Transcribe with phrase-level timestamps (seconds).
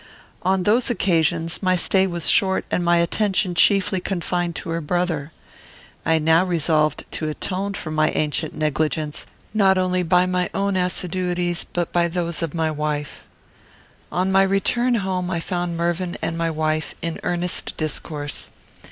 [0.41, 5.31] On those occasions, my stay was short, and my attention chiefly confined to her brother.
[6.07, 11.65] I now resolved to atone for my ancient negligence, not only by my own assiduities,
[11.65, 13.27] but by those of my wife.
[14.11, 18.49] On my return home, I found Mervyn and my wife in earnest discourse.